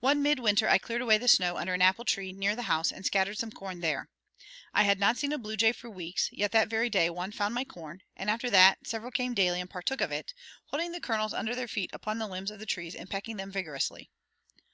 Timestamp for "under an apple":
1.58-2.06